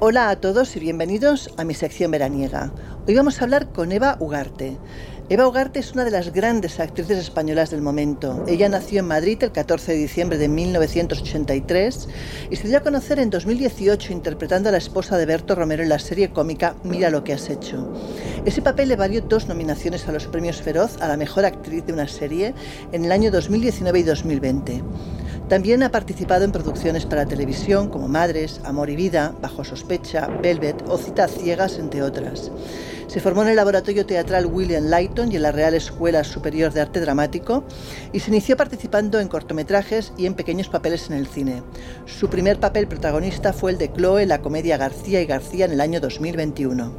Hola 0.00 0.30
a 0.30 0.36
todos 0.36 0.76
y 0.76 0.78
bienvenidos 0.78 1.50
a 1.56 1.64
mi 1.64 1.74
sección 1.74 2.12
veraniega. 2.12 2.70
Hoy 3.08 3.16
vamos 3.16 3.40
a 3.40 3.44
hablar 3.44 3.72
con 3.72 3.90
Eva 3.90 4.16
Ugarte. 4.20 4.78
Eva 5.28 5.48
Ugarte 5.48 5.80
es 5.80 5.92
una 5.92 6.04
de 6.04 6.12
las 6.12 6.32
grandes 6.32 6.78
actrices 6.78 7.18
españolas 7.18 7.72
del 7.72 7.82
momento. 7.82 8.44
Ella 8.46 8.68
nació 8.68 9.00
en 9.00 9.08
Madrid 9.08 9.42
el 9.42 9.50
14 9.50 9.90
de 9.90 9.98
diciembre 9.98 10.38
de 10.38 10.46
1983 10.46 12.08
y 12.48 12.54
se 12.54 12.68
dio 12.68 12.78
a 12.78 12.82
conocer 12.82 13.18
en 13.18 13.30
2018 13.30 14.12
interpretando 14.12 14.68
a 14.68 14.72
la 14.72 14.78
esposa 14.78 15.18
de 15.18 15.26
Berto 15.26 15.56
Romero 15.56 15.82
en 15.82 15.88
la 15.88 15.98
serie 15.98 16.30
cómica 16.30 16.76
Mira 16.84 17.10
lo 17.10 17.24
que 17.24 17.32
has 17.32 17.50
hecho. 17.50 17.92
Ese 18.44 18.62
papel 18.62 18.90
le 18.90 18.96
valió 18.96 19.20
dos 19.22 19.48
nominaciones 19.48 20.06
a 20.06 20.12
los 20.12 20.28
premios 20.28 20.62
Feroz 20.62 21.02
a 21.02 21.08
la 21.08 21.16
mejor 21.16 21.44
actriz 21.44 21.84
de 21.84 21.92
una 21.92 22.06
serie 22.06 22.54
en 22.92 23.04
el 23.04 23.10
año 23.10 23.32
2019 23.32 23.98
y 23.98 24.02
2020. 24.04 24.82
También 25.48 25.82
ha 25.82 25.90
participado 25.90 26.44
en 26.44 26.52
producciones 26.52 27.06
para 27.06 27.24
televisión 27.24 27.88
como 27.88 28.06
Madres, 28.06 28.60
Amor 28.64 28.90
y 28.90 28.96
Vida, 28.96 29.34
Bajo 29.40 29.64
sospecha, 29.64 30.26
Velvet 30.26 30.84
o 30.88 30.98
Citas 30.98 31.30
ciegas, 31.32 31.78
entre 31.78 32.02
otras. 32.02 32.50
Se 33.06 33.20
formó 33.20 33.40
en 33.40 33.48
el 33.48 33.56
laboratorio 33.56 34.04
teatral 34.04 34.44
William 34.44 34.84
Lighton 34.84 35.32
y 35.32 35.36
en 35.36 35.42
la 35.42 35.52
Real 35.52 35.72
Escuela 35.72 36.22
Superior 36.22 36.70
de 36.74 36.82
Arte 36.82 37.00
Dramático 37.00 37.64
y 38.12 38.20
se 38.20 38.30
inició 38.30 38.58
participando 38.58 39.20
en 39.20 39.28
cortometrajes 39.28 40.12
y 40.18 40.26
en 40.26 40.34
pequeños 40.34 40.68
papeles 40.68 41.08
en 41.08 41.16
el 41.16 41.26
cine. 41.26 41.62
Su 42.04 42.28
primer 42.28 42.60
papel 42.60 42.86
protagonista 42.86 43.54
fue 43.54 43.70
el 43.70 43.78
de 43.78 43.90
Chloe 43.90 44.24
en 44.24 44.28
la 44.28 44.42
comedia 44.42 44.76
García 44.76 45.22
y 45.22 45.26
García 45.26 45.64
en 45.64 45.72
el 45.72 45.80
año 45.80 45.98
2021. 45.98 46.92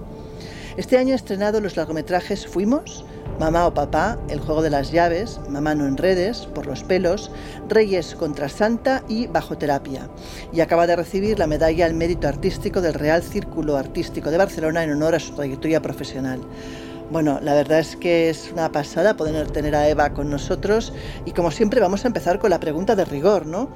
Este 0.76 0.98
año 0.98 1.13
ha 1.13 1.18
estrenado 1.18 1.62
los 1.62 1.77
largometrajes 1.77 2.48
Fuimos, 2.48 3.05
Mamá 3.38 3.67
o 3.67 3.73
Papá, 3.73 4.17
El 4.29 4.39
juego 4.39 4.61
de 4.61 4.69
las 4.69 4.91
llaves, 4.91 5.39
Mamá 5.49 5.75
no 5.75 5.85
en 5.85 5.97
redes, 5.97 6.47
Por 6.53 6.65
los 6.65 6.83
pelos, 6.83 7.31
Reyes 7.67 8.15
contra 8.15 8.49
Santa 8.49 9.03
y 9.07 9.27
Bajo 9.27 9.57
terapia. 9.57 10.09
Y 10.51 10.61
acaba 10.61 10.87
de 10.87 10.95
recibir 10.95 11.37
la 11.37 11.48
medalla 11.48 11.85
al 11.85 11.93
mérito 11.93 12.27
artístico 12.27 12.81
del 12.81 12.93
Real 12.93 13.21
Círculo 13.21 13.77
Artístico 13.77 14.31
de 14.31 14.37
Barcelona 14.37 14.84
en 14.84 14.91
honor 14.91 15.15
a 15.15 15.20
su 15.20 15.34
trayectoria 15.34 15.81
profesional. 15.81 16.39
Bueno, 17.12 17.39
la 17.41 17.55
verdad 17.55 17.79
es 17.79 17.95
que 17.95 18.29
es 18.29 18.51
una 18.51 18.71
pasada 18.71 19.17
poder 19.17 19.49
tener 19.49 19.76
a 19.76 19.89
Eva 19.89 20.13
con 20.13 20.29
nosotros 20.29 20.93
y 21.26 21.32
como 21.32 21.49
siempre 21.49 21.79
vamos 21.79 22.05
a 22.05 22.07
empezar 22.07 22.37
con 22.37 22.51
la 22.51 22.59
pregunta 22.59 22.95
de 22.95 23.04
rigor, 23.04 23.48
¿no? 23.48 23.70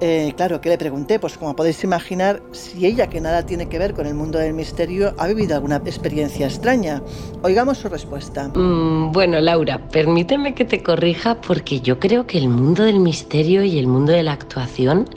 Eh, 0.00 0.32
claro, 0.36 0.60
¿qué 0.60 0.68
le 0.68 0.78
pregunté? 0.78 1.18
Pues 1.18 1.38
como 1.38 1.54
podéis 1.54 1.82
imaginar, 1.84 2.42
si 2.52 2.84
ella, 2.84 3.06
que 3.08 3.20
nada 3.20 3.46
tiene 3.46 3.68
que 3.68 3.78
ver 3.78 3.94
con 3.94 4.06
el 4.06 4.14
mundo 4.14 4.38
del 4.38 4.52
misterio, 4.52 5.14
ha 5.18 5.26
vivido 5.28 5.54
alguna 5.54 5.76
experiencia 5.76 6.46
extraña. 6.46 7.00
Oigamos 7.42 7.78
su 7.78 7.88
respuesta. 7.88 8.48
Mm, 8.54 9.12
bueno, 9.12 9.40
Laura, 9.40 9.78
permíteme 9.88 10.54
que 10.54 10.64
te 10.64 10.82
corrija 10.82 11.40
porque 11.40 11.80
yo 11.80 11.98
creo 12.00 12.26
que 12.26 12.38
el 12.38 12.48
mundo 12.48 12.82
del 12.82 12.98
misterio 12.98 13.62
y 13.62 13.78
el 13.78 13.86
mundo 13.86 14.12
de 14.12 14.24
la 14.24 14.32
actuación 14.32 15.08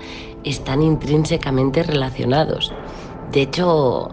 están 0.43 0.83
intrínsecamente 0.83 1.83
relacionados. 1.83 2.71
De 3.31 3.41
hecho, 3.41 4.09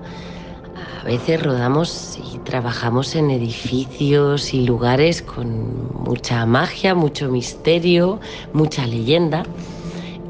a 1.04 1.04
veces 1.04 1.42
rodamos 1.42 2.18
y 2.32 2.38
trabajamos 2.38 3.14
en 3.14 3.30
edificios 3.30 4.54
y 4.54 4.64
lugares 4.64 5.22
con 5.22 5.92
mucha 6.02 6.46
magia, 6.46 6.94
mucho 6.94 7.30
misterio, 7.30 8.20
mucha 8.52 8.86
leyenda. 8.86 9.44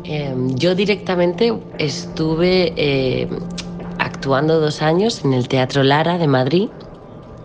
Em, 0.05 0.55
yo 0.55 0.75
directamente 0.75 1.53
estuve 1.79 2.75
eh, 2.77 3.29
actuando 3.99 4.61
dos 4.61 4.83
años 4.83 5.25
en 5.25 5.33
el 5.33 5.49
Teatro 5.49 5.83
Lara 5.83 6.19
de 6.19 6.27
Madrid 6.27 6.69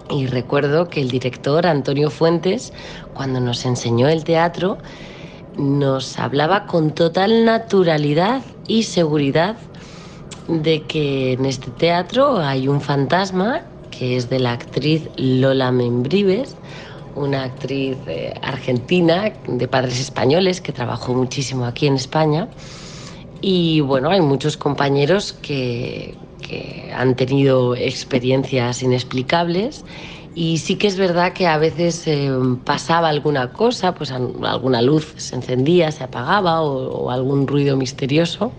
y 0.09 0.27
recuerdo 0.27 0.89
que 0.89 1.02
el 1.02 1.09
director 1.09 1.65
Antonio 1.65 2.09
Fuentes, 2.09 2.73
cuando 3.13 3.39
nos 3.39 3.65
enseñó 3.65 4.09
el 4.09 4.23
teatro, 4.23 4.77
nos 5.55 6.19
hablaba 6.19 6.65
con 6.65 6.93
total 6.93 7.45
naturalidad 7.45 8.43
y 8.67 8.83
seguridad 8.83 9.57
de 10.47 10.85
que 10.87 11.33
en 11.33 11.45
este 11.45 11.71
teatro 11.71 12.39
hay 12.39 12.67
un 12.67 12.81
fantasma 12.81 13.61
que 13.89 14.17
es 14.17 14.30
de 14.30 14.39
la 14.39 14.53
actriz 14.53 15.09
Lola 15.15 15.71
Membrives, 15.71 16.58
una 17.19 17.43
actriz 17.43 17.97
eh, 18.07 18.33
argentina 18.41 19.31
de 19.47 19.67
padres 19.67 19.99
españoles 19.99 20.61
que 20.61 20.71
trabajó 20.71 21.13
muchísimo 21.13 21.65
aquí 21.65 21.87
en 21.87 21.95
España. 21.95 22.47
Y 23.41 23.81
bueno, 23.81 24.09
hay 24.09 24.21
muchos 24.21 24.57
compañeros 24.57 25.33
que, 25.33 26.15
han 26.95 27.15
tenido 27.15 27.75
experiencias 27.75 28.81
inexplicables 28.81 29.85
y 30.33 30.57
sí 30.57 30.77
que 30.77 30.87
es 30.87 30.97
verdad 30.97 31.31
que 31.33 31.45
a 31.45 31.59
veces 31.59 32.07
eh, 32.07 32.31
pasaba 32.65 33.09
alguna 33.09 33.53
cosa, 33.53 33.93
pues 33.93 34.11
alguna 34.11 34.81
luz 34.81 35.13
se 35.17 35.36
encendía, 35.36 35.91
se 35.91 36.03
apagaba 36.03 36.61
o, 36.61 37.11
algún 37.11 37.45
ruido 37.45 37.77
misterioso. 37.77 38.51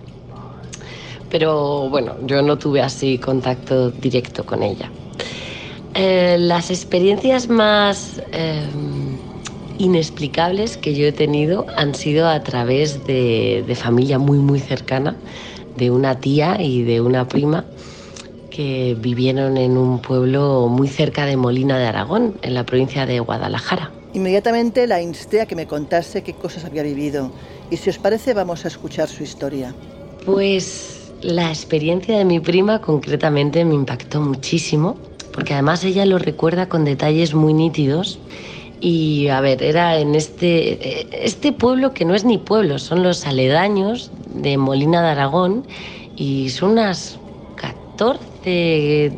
Pero 1.31 1.89
bueno, 1.91 2.15
yo 2.27 2.43
no 2.43 2.57
tuve 2.59 2.81
así 2.81 3.19
contacto 3.19 3.91
directo 3.91 4.47
con 4.47 4.63
ella. 4.63 4.89
Eh, 5.95 6.37
las 6.39 6.71
experiencias 6.71 7.49
más 7.49 8.23
eh, 8.33 8.65
inexplicables 9.79 10.77
que 10.77 10.95
yo 10.95 11.07
he 11.07 11.13
tenido 11.13 11.67
han 11.77 11.95
sido 11.95 12.29
a 12.29 12.41
través 12.43 13.05
de, 13.07 13.77
familia 13.77 14.19
muy 14.19 14.39
muy 14.39 14.61
cercana, 14.61 15.17
de 15.77 15.91
una 15.91 16.21
tía 16.21 16.61
y 16.61 16.83
de 16.83 17.01
una 17.01 17.27
prima 17.27 17.65
que 18.51 18.97
vivieron 18.99 19.57
en 19.57 19.77
un 19.79 20.01
pueblo 20.01 20.69
muy 20.69 20.89
cerca 20.89 21.25
de 21.25 21.37
Molina 21.37 21.79
de 21.79 21.87
Aragón, 21.87 22.35
en 22.43 22.55
la 22.55 22.65
provincia 22.65 23.07
de 23.07 23.21
Guadalajara. 23.21 23.91
Inmediatamente 24.13 24.87
la 24.87 25.01
insté 25.01 25.41
a 25.41 25.47
que 25.47 25.55
me 25.55 25.67
contase 25.67 26.23
qué 26.23 26.35
cosas 26.35 26.65
había 26.65 26.83
vivido 26.83 27.31
y 27.71 27.77
si 27.77 27.91
os 27.91 27.99
parece 27.99 28.35
vamos 28.35 28.65
a 28.65 28.69
escuchar 28.69 29.09
su 29.09 29.23
historia. 29.23 29.73
Pues 30.27 31.13
la 31.23 31.49
experiencia 31.49 32.19
de 32.19 32.25
mi 32.25 32.41
prima 32.41 32.81
concretamente 32.81 33.65
me 33.65 33.75
impactó 33.75 34.21
muchísimo 34.21 34.97
porque 35.33 35.55
además 35.55 35.85
ella 35.85 36.07
lo 36.07 36.19
recuerda 36.19 36.69
con 36.69 36.85
detalles 36.85 37.35
muy 37.35 37.55
nítidos. 37.55 38.19
Y 38.81 39.29
a 39.29 39.41
ver, 39.41 39.63
era 39.63 39.99
en 39.99 40.15
este, 40.15 41.25
este 41.25 41.53
pueblo 41.53 41.93
que 41.93 42.05
no 42.05 42.15
es 42.15 42.25
ni 42.25 42.39
pueblo, 42.39 42.79
son 42.79 43.03
los 43.03 43.27
aledaños 43.27 44.11
de 44.35 44.57
Molina 44.57 45.03
de 45.03 45.09
Aragón 45.09 45.67
y 46.17 46.49
son 46.49 46.73
unas 46.73 47.19
14 47.57 49.13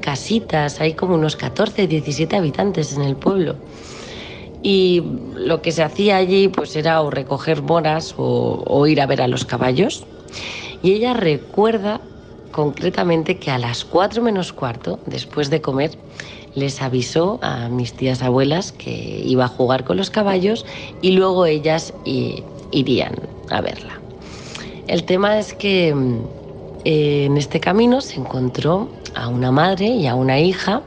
casitas, 0.00 0.80
hay 0.80 0.92
como 0.92 1.14
unos 1.14 1.34
14, 1.36 1.86
17 1.86 2.36
habitantes 2.36 2.94
en 2.94 3.02
el 3.02 3.16
pueblo. 3.16 3.56
Y 4.62 5.02
lo 5.34 5.62
que 5.62 5.72
se 5.72 5.82
hacía 5.82 6.16
allí 6.16 6.48
pues 6.48 6.76
era 6.76 7.00
o 7.00 7.10
recoger 7.10 7.62
moras 7.62 8.14
o, 8.18 8.62
o 8.66 8.86
ir 8.86 9.00
a 9.00 9.06
ver 9.06 9.22
a 9.22 9.28
los 9.28 9.44
caballos. 9.44 10.04
Y 10.82 10.92
ella 10.92 11.14
recuerda 11.14 12.00
concretamente 12.56 13.36
que 13.36 13.50
a 13.50 13.58
las 13.58 13.84
4 13.84 14.22
menos 14.22 14.54
cuarto, 14.54 14.98
después 15.04 15.50
de 15.50 15.60
comer, 15.60 15.90
les 16.54 16.80
avisó 16.80 17.38
a 17.42 17.68
mis 17.68 17.92
tías 17.92 18.22
abuelas 18.22 18.72
que 18.72 19.22
iba 19.26 19.44
a 19.44 19.48
jugar 19.48 19.84
con 19.84 19.98
los 19.98 20.08
caballos 20.08 20.64
y 21.02 21.10
luego 21.10 21.44
ellas 21.44 21.92
irían 22.72 23.14
a 23.50 23.60
verla. 23.60 24.00
El 24.86 25.04
tema 25.04 25.38
es 25.38 25.52
que 25.52 25.94
eh, 26.86 27.24
en 27.26 27.36
este 27.36 27.60
camino 27.60 28.00
se 28.00 28.20
encontró 28.20 28.88
a 29.14 29.28
una 29.28 29.52
madre 29.52 29.88
y 29.88 30.06
a 30.06 30.14
una 30.14 30.40
hija 30.40 30.82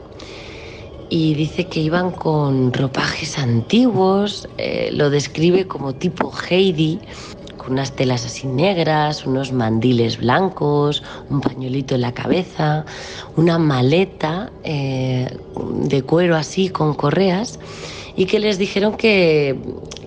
y 1.08 1.34
dice 1.34 1.68
que 1.68 1.78
iban 1.78 2.10
con 2.10 2.72
ropajes 2.72 3.38
antiguos, 3.38 4.48
eh, 4.58 4.90
lo 4.92 5.08
describe 5.08 5.68
como 5.68 5.94
tipo 5.94 6.32
Heidi, 6.50 6.98
unas 7.68 7.92
telas 7.92 8.24
así 8.24 8.46
negras, 8.46 9.26
unos 9.26 9.52
mandiles 9.52 10.18
blancos, 10.18 11.02
un 11.28 11.40
pañuelito 11.40 11.94
en 11.94 12.02
la 12.02 12.12
cabeza, 12.12 12.84
una 13.36 13.58
maleta 13.58 14.50
eh, 14.64 15.36
de 15.74 16.02
cuero 16.02 16.36
así 16.36 16.68
con 16.68 16.94
correas 16.94 17.58
y 18.16 18.26
que 18.26 18.38
les 18.38 18.58
dijeron 18.58 18.96
que, 18.96 19.58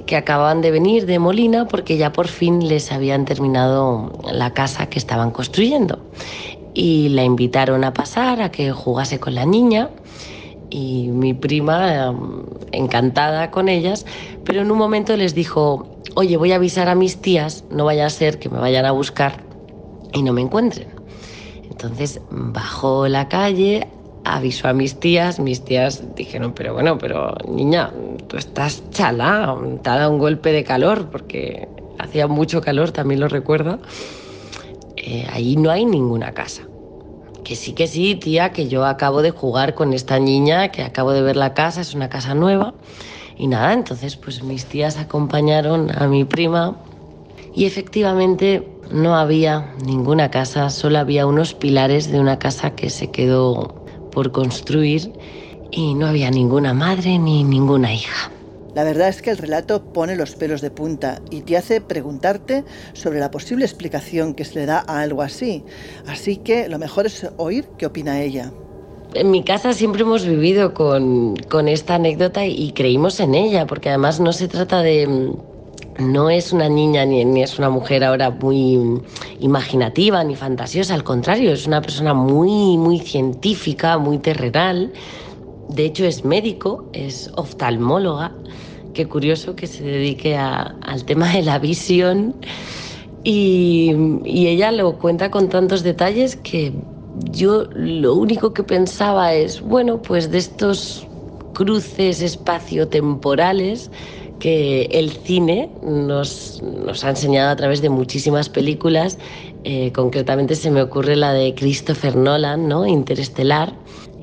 que 0.06 0.16
acababan 0.16 0.62
de 0.62 0.72
venir 0.72 1.06
de 1.06 1.20
Molina 1.20 1.68
porque 1.68 1.98
ya 1.98 2.12
por 2.12 2.28
fin 2.28 2.68
les 2.68 2.92
habían 2.92 3.26
terminado 3.26 4.12
la 4.32 4.54
casa 4.54 4.88
que 4.88 5.00
estaban 5.00 5.32
construyendo. 5.32 6.00
Y 6.76 7.10
la 7.10 7.24
invitaron 7.24 7.84
a 7.84 7.94
pasar, 7.94 8.42
a 8.42 8.50
que 8.50 8.72
jugase 8.72 9.20
con 9.20 9.36
la 9.36 9.46
niña 9.46 9.90
y 10.74 11.10
mi 11.10 11.36
prima, 11.36 12.08
em, 12.08 12.44
encantada 12.72 13.52
con 13.52 13.70
ellas, 13.70 14.06
pero 14.44 14.62
en 14.62 14.72
un 14.72 14.78
momento 14.78 15.16
les 15.16 15.36
dijo, 15.36 15.93
oye, 16.16 16.38
voy 16.38 16.52
a 16.52 16.56
avisar 16.56 16.90
a 16.90 16.96
mis 16.96 17.22
tías, 17.22 17.66
no 17.70 17.86
vaya 17.86 18.06
a 18.06 18.10
ser 18.10 18.40
que 18.40 18.50
me 18.50 18.60
vayan 18.60 18.86
a 18.86 18.92
buscar 18.92 19.44
y 20.14 20.24
no 20.24 20.34
me 20.34 20.42
encuentren. 20.42 20.88
Entonces 21.70 22.22
bajó 22.30 23.08
la 23.08 23.30
calle, 23.30 23.88
avisó 24.24 24.68
a 24.68 24.74
mis 24.74 25.00
tías, 25.00 25.40
mis 25.40 25.66
tías 25.66 26.16
dijeron, 26.16 26.54
pero 26.54 26.74
bueno, 26.74 26.98
pero 26.98 27.36
niña, 27.48 27.92
tú 28.28 28.38
estás 28.38 28.84
chala, 28.92 29.58
te 29.82 29.90
ha 29.90 29.98
dado 29.98 30.12
un 30.12 30.20
golpe 30.20 30.52
de 30.52 30.64
calor, 30.64 31.10
porque 31.10 31.68
hacía 31.98 32.28
mucho 32.28 32.62
calor, 32.62 32.92
también 32.92 33.20
lo 33.20 33.28
recuerdo. 33.28 33.80
Eh, 34.96 35.28
ahí 35.32 35.56
no 35.56 35.72
hay 35.72 35.86
ninguna 35.86 36.34
casa. 36.34 36.70
Que 37.44 37.56
sí, 37.56 37.74
que 37.74 37.88
sí, 37.88 38.16
tía, 38.16 38.52
que 38.52 38.70
yo 38.70 38.86
acabo 38.86 39.22
de 39.22 39.32
jugar 39.32 39.74
con 39.74 39.94
esta 39.94 40.20
niña, 40.20 40.70
que 40.70 40.82
acabo 40.82 41.12
de 41.12 41.22
ver 41.22 41.36
la 41.36 41.54
casa, 41.54 41.82
es 41.82 41.94
una 41.94 42.08
casa 42.08 42.36
nueva. 42.36 42.76
Y 43.38 43.48
nada, 43.48 43.74
entonces 43.74 44.16
pues 44.16 44.44
mis 44.44 44.66
tías 44.66 44.98
acompañaron 44.98 45.90
a 45.96 46.08
mi 46.08 46.24
prima 46.24 46.78
y 47.56 47.66
efectivamente 47.66 48.68
no 48.92 49.16
había 49.16 49.74
ninguna 49.86 50.30
casa, 50.30 50.70
solo 50.70 51.00
había 51.00 51.26
unos 51.26 51.54
pilares 51.54 52.12
de 52.12 52.20
una 52.20 52.40
casa 52.40 52.76
que 52.76 52.90
se 52.90 53.12
quedó 53.12 53.86
por 54.12 54.32
construir 54.32 55.14
y 55.72 55.96
no 55.96 56.08
había 56.08 56.30
ninguna 56.30 56.74
madre 56.74 57.18
ni 57.18 57.44
ninguna 57.44 57.94
hija. 57.94 58.32
La 58.76 58.84
verdad 58.84 59.10
es 59.10 59.22
que 59.22 59.30
el 59.30 59.38
relato 59.38 59.94
pone 59.94 60.16
los 60.16 60.36
pelos 60.36 60.62
de 60.62 60.72
punta 60.72 61.22
y 61.30 61.42
te 61.42 61.58
hace 61.58 61.80
preguntarte 61.80 62.64
sobre 62.94 63.20
la 63.20 63.30
posible 63.30 63.66
explicación 63.66 64.34
que 64.34 64.46
se 64.46 64.56
le 64.56 64.66
da 64.66 64.84
a 64.88 65.02
algo 65.02 65.22
así. 65.22 65.64
Así 66.08 66.38
que 66.38 66.68
lo 66.70 66.80
mejor 66.80 67.06
es 67.06 67.28
oír 67.38 67.70
qué 67.78 67.86
opina 67.86 68.22
ella. 68.22 68.52
En 69.16 69.30
mi 69.30 69.44
casa 69.44 69.74
siempre 69.74 70.02
hemos 70.02 70.26
vivido 70.26 70.74
con, 70.74 71.36
esta 71.68 71.96
anécdota 71.96 72.46
y 72.46 72.72
creímos 72.72 73.20
en 73.20 73.36
ella, 73.36 73.68
porque 73.68 73.90
además 73.90 74.20
no 74.20 74.34
se 74.34 74.48
trata 74.48 74.82
de 74.82 75.34
no 76.00 76.32
es 76.32 76.52
una 76.52 76.68
niña 76.68 77.06
ni, 77.06 77.24
ni, 77.24 77.44
es 77.44 77.60
una 77.60 77.70
mujer 77.70 78.04
ahora 78.04 78.32
muy 78.32 78.80
imaginativa 79.40 80.24
ni 80.24 80.36
fantasiosa, 80.36 80.96
al 80.96 81.04
contrario, 81.04 81.52
es 81.54 81.68
una 81.68 81.82
persona 81.82 82.16
muy, 82.16 82.78
muy 82.78 83.00
científica, 83.00 84.00
muy 84.00 84.18
terrenal. 84.18 84.92
De 85.70 85.86
hecho, 85.86 86.06
es 86.06 86.26
médico, 86.26 86.90
es 86.94 87.32
oftalmóloga. 87.36 88.32
Qué 88.96 89.08
curioso 89.08 89.56
que 89.56 89.68
se 89.68 89.84
dedique 89.84 90.36
al 90.36 91.06
tema 91.06 91.32
de 91.34 91.44
la 91.44 91.60
visión. 91.60 92.36
Y, 93.24 93.94
y 94.26 94.48
ella 94.48 94.72
lo 94.72 94.98
cuenta 94.98 95.30
con 95.30 95.50
tantos 95.50 95.84
detalles 95.84 96.36
que 96.36 96.74
yo 97.16 97.66
lo 97.74 98.16
único 98.16 98.54
que 98.54 98.64
pensaba 98.64 99.34
es, 99.34 99.62
bueno, 99.62 100.02
pues 100.02 100.32
de 100.32 100.40
estos 100.40 101.08
cruces 101.54 102.22
espaciotemporales 102.22 103.92
que 104.40 104.84
el 104.92 105.12
cine 105.12 105.70
nos, 105.82 106.62
ha 107.04 107.10
enseñado 107.10 107.52
a 107.52 107.56
través 107.56 107.82
de 107.82 107.90
muchísimas 107.90 108.50
películas. 108.50 109.18
Eh, 109.64 109.92
concretamente 109.94 110.56
se 110.56 110.72
me 110.72 110.82
ocurre 110.82 111.16
la 111.16 111.34
de 111.34 111.54
Christopher 111.56 112.16
Nolan, 112.16 112.68
¿no? 112.68 112.86
Interestelar. 112.86 113.74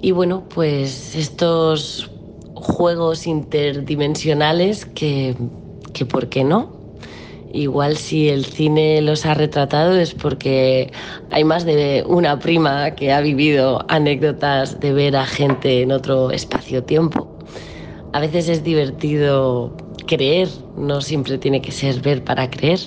Y 0.03 0.11
bueno, 0.11 0.45
pues 0.55 1.15
estos 1.15 2.11
juegos 2.55 3.27
interdimensionales 3.27 4.85
que, 4.85 5.37
que 5.95 6.05
¿por 6.05 6.29
qué 6.29 6.45
no? 6.45 6.80
Igual 7.53 7.97
si 7.97 8.29
el 8.29 8.45
cine 8.45 9.01
los 9.03 9.27
ha 9.27 9.35
retratado 9.35 9.97
es 9.97 10.15
porque 10.15 10.93
hay 11.31 11.43
más 11.43 11.65
de 11.65 12.05
una 12.07 12.39
prima 12.39 12.93
que 12.93 13.13
ha 13.13 13.21
vivido 13.21 13.85
anécdotas 13.89 14.79
de 14.79 14.93
ver 14.93 15.17
a 15.17 15.27
gente 15.27 15.83
en 15.83 15.91
otro 15.91 16.31
espacio-tiempo. 16.31 17.29
A 18.13 18.21
veces 18.21 18.49
es 18.49 18.63
divertido 18.63 19.77
creer, 20.07 20.49
no 20.77 21.01
siempre 21.01 21.39
tiene 21.39 21.61
que 21.61 21.73
ser 21.73 22.01
ver 22.01 22.23
para 22.23 22.49
creer. 22.51 22.79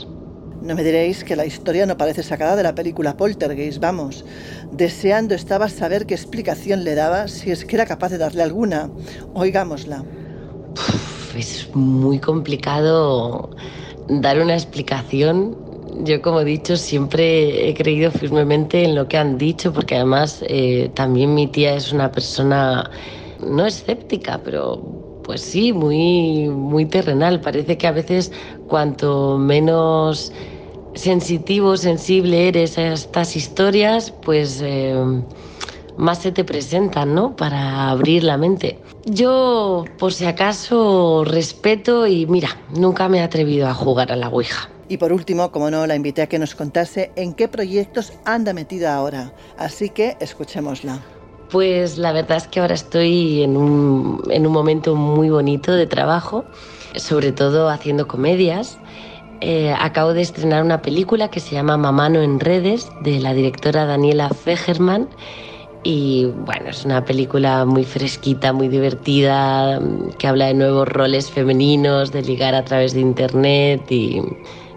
No 0.61 0.75
me 0.75 0.83
diréis 0.83 1.25
que 1.25 1.35
la 1.35 1.45
historia 1.45 1.85
no 1.85 1.97
parece 1.97 2.23
sacada 2.23 2.55
de 2.55 2.63
la 2.63 2.73
película 2.73 3.17
Poltergeist, 3.17 3.81
vamos. 3.81 4.23
Deseando 4.71 5.35
estaba 5.35 5.67
saber 5.67 6.05
qué 6.05 6.13
explicación 6.13 6.85
le 6.85 6.95
daba, 6.95 7.27
si 7.27 7.51
es 7.51 7.65
que 7.65 7.75
era 7.75 7.85
capaz 7.85 8.11
de 8.11 8.17
darle 8.17 8.43
alguna. 8.43 8.89
Oigámosla. 9.33 10.05
es 11.37 11.69
muy 11.75 12.19
complicado 12.19 13.49
dar 14.07 14.39
una 14.39 14.53
explicación. 14.55 15.57
Yo, 16.03 16.21
como 16.21 16.41
he 16.41 16.45
dicho, 16.45 16.77
siempre 16.77 17.69
he 17.69 17.73
creído 17.73 18.11
firmemente 18.11 18.83
en 18.83 18.95
lo 18.95 19.07
que 19.07 19.17
han 19.17 19.37
dicho, 19.37 19.73
porque 19.73 19.95
además 19.95 20.43
eh, 20.47 20.91
también 20.95 21.33
mi 21.35 21.47
tía 21.47 21.75
es 21.75 21.91
una 21.91 22.11
persona 22.11 22.89
no 23.39 23.65
escéptica, 23.65 24.41
pero 24.43 24.81
pues 25.21 25.41
sí, 25.41 25.73
muy, 25.73 26.49
muy 26.49 26.85
terrenal. 26.85 27.41
Parece 27.41 27.77
que 27.77 27.87
a 27.87 27.91
veces 27.91 28.31
cuanto 28.65 29.37
menos 29.37 30.33
sensitivo, 30.93 31.77
sensible 31.77 32.47
eres 32.47 32.77
a 32.77 32.93
estas 32.93 33.35
historias, 33.35 34.11
pues 34.11 34.61
eh, 34.63 34.95
más 35.97 36.19
se 36.19 36.31
te 36.31 36.43
presentan, 36.43 37.13
¿no? 37.13 37.35
Para 37.35 37.89
abrir 37.89 38.23
la 38.23 38.37
mente. 38.37 38.79
Yo, 39.05 39.85
por 39.97 40.13
si 40.13 40.25
acaso, 40.25 41.23
respeto 41.25 42.07
y 42.07 42.25
mira, 42.25 42.49
nunca 42.75 43.09
me 43.09 43.19
he 43.19 43.21
atrevido 43.21 43.67
a 43.67 43.73
jugar 43.73 44.11
a 44.11 44.15
la 44.15 44.29
Ouija. 44.29 44.69
Y 44.89 44.97
por 44.97 45.13
último, 45.13 45.51
como 45.51 45.71
no, 45.71 45.87
la 45.87 45.95
invité 45.95 46.21
a 46.21 46.27
que 46.27 46.39
nos 46.39 46.55
contase 46.55 47.11
en 47.15 47.33
qué 47.33 47.47
proyectos 47.47 48.13
anda 48.25 48.53
metida 48.53 48.95
ahora. 48.95 49.33
Así 49.57 49.89
que 49.89 50.17
escuchémosla. 50.19 50.99
Pues 51.49 51.97
la 51.97 52.11
verdad 52.11 52.37
es 52.37 52.47
que 52.47 52.59
ahora 52.59 52.73
estoy 52.73 53.43
en 53.43 53.57
un, 53.57 54.21
en 54.29 54.45
un 54.47 54.53
momento 54.53 54.95
muy 54.95 55.29
bonito 55.29 55.71
de 55.71 55.85
trabajo, 55.87 56.45
sobre 56.95 57.31
todo 57.31 57.69
haciendo 57.69 58.07
comedias. 58.07 58.77
Eh, 59.41 59.73
acabo 59.77 60.13
de 60.13 60.21
estrenar 60.21 60.63
una 60.63 60.81
película 60.81 61.29
que 61.29 61.39
se 61.39 61.55
llama 61.55 61.75
Mamano 61.75 62.21
en 62.21 62.39
redes, 62.39 62.89
de 63.01 63.19
la 63.19 63.33
directora 63.33 63.85
Daniela 63.85 64.29
Fegerman 64.29 65.09
y 65.83 66.25
bueno, 66.25 66.69
es 66.69 66.85
una 66.85 67.03
película 67.03 67.65
muy 67.65 67.83
fresquita, 67.83 68.53
muy 68.53 68.69
divertida, 68.69 69.79
que 70.17 70.27
habla 70.27 70.47
de 70.47 70.53
nuevos 70.53 70.87
roles 70.87 71.29
femeninos, 71.29 72.11
de 72.11 72.21
ligar 72.21 72.55
a 72.55 72.63
través 72.63 72.93
de 72.93 73.01
internet 73.01 73.91
y, 73.91 74.21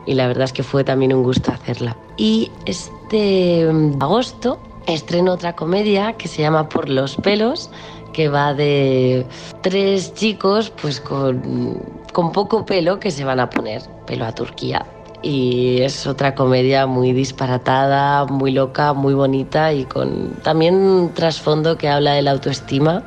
y 0.07 0.15
la 0.15 0.27
verdad 0.27 0.45
es 0.45 0.53
que 0.53 0.63
fue 0.63 0.85
también 0.85 1.13
un 1.13 1.23
gusto 1.23 1.53
hacerla. 1.53 1.97
Y 2.17 2.51
este 2.67 3.69
agosto 4.01 4.59
estreno 4.87 5.33
otra 5.33 5.55
comedia 5.55 6.15
que 6.15 6.29
se 6.29 6.43
llama 6.43 6.69
Por 6.69 6.89
los 6.89 7.17
pelos, 7.17 7.71
que 8.13 8.29
va 8.29 8.55
de 8.55 9.27
tres 9.63 10.15
chicos 10.15 10.71
pues 10.71 11.01
con, 11.01 11.81
con 12.13 12.33
poco 12.33 12.65
pelo 12.65 12.99
que 12.99 13.11
se 13.11 13.25
van 13.25 13.41
a 13.41 13.51
poner 13.51 13.83
pelo 14.07 14.25
a 14.25 14.33
Turquía 14.33 14.87
y 15.23 15.83
es 15.83 16.07
otra 16.07 16.35
comedia 16.35 16.87
muy 16.87 17.13
disparatada, 17.13 18.25
muy 18.27 18.53
loca, 18.53 18.93
muy 18.93 19.15
bonita 19.15 19.73
y 19.73 19.85
con 19.85 20.35
también 20.43 20.75
un 20.75 21.15
trasfondo 21.15 21.77
que 21.77 21.89
habla 21.89 22.15
de 22.15 22.23
la 22.23 22.33
autoestima, 22.33 23.03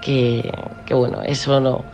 que, 0.00 0.50
bueno, 0.90 1.22
eso 1.22 1.60
no, 1.60 1.84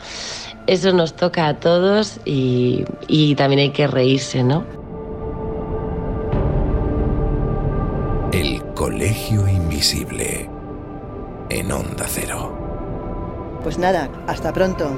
eso 0.67 0.93
nos 0.93 1.15
toca 1.15 1.49
a 1.49 1.55
todos 1.59 2.21
y, 2.25 2.85
y 3.09 3.35
también 3.35 3.61
hay 3.61 3.71
que 3.71 3.87
reírse, 3.87 4.43
¿no? 4.45 4.65
El 8.33 8.63
Colegio 8.75 9.47
Invisible 9.49 10.51
en 11.51 11.71
Onda 11.71 12.05
Cero. 12.09 12.53
Pues 13.63 13.79
nada, 13.79 14.11
hasta 14.27 14.53
pronto. 14.53 14.91